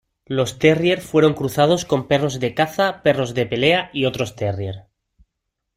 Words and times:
Los 0.25 0.57
terrier 0.57 0.99
fueron 0.99 1.35
cruzados 1.35 1.85
con 1.85 2.07
perros 2.07 2.39
de 2.39 2.55
caza, 2.55 3.03
perros 3.03 3.35
de 3.35 3.45
pelea, 3.45 3.91
y 3.93 4.05
otros 4.05 4.35
terrier. 4.35 4.87